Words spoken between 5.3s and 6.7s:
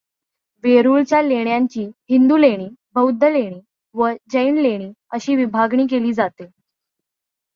विभागणी केली जाते.